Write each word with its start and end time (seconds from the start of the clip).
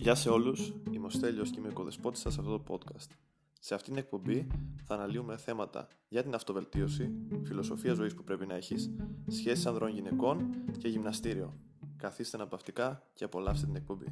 Γεια 0.00 0.14
σε 0.14 0.28
όλους, 0.28 0.72
είμαι 0.90 1.06
ο 1.06 1.10
Στέλιος 1.10 1.50
και 1.50 1.58
είμαι 1.58 1.68
οικοδεσπότης 1.68 2.20
σας 2.20 2.34
σε 2.34 2.40
αυτό 2.40 2.58
το 2.58 2.64
podcast. 2.68 3.10
Σε 3.60 3.74
αυτήν 3.74 3.92
την 3.94 4.02
εκπομπή 4.02 4.46
θα 4.84 4.94
αναλύουμε 4.94 5.36
θέματα 5.36 5.88
για 6.08 6.22
την 6.22 6.34
αυτοβελτίωση, 6.34 7.10
φιλοσοφία 7.42 7.94
ζωής 7.94 8.14
που 8.14 8.24
πρέπει 8.24 8.46
να 8.46 8.54
έχεις, 8.54 8.90
σχέσεις 9.26 9.66
ανδρών 9.66 9.90
γυναικών 9.90 10.54
και 10.78 10.88
γυμναστήριο. 10.88 11.54
Καθίστε 11.96 12.36
αναπαυτικά 12.36 13.02
και 13.14 13.24
απολαύστε 13.24 13.66
την 13.66 13.76
εκπομπή. 13.76 14.06